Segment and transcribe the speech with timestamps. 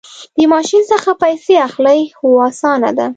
[0.37, 3.07] د ماشین څخه پیسې اخلئ؟ هو، اسانه ده